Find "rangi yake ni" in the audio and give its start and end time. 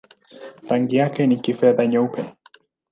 0.69-1.37